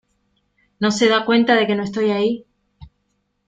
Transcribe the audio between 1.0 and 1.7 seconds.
da cuenta de